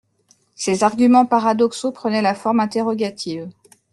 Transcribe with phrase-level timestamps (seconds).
[0.55, 3.47] Ses arguments paradoxaux prenaient la forme interrogative.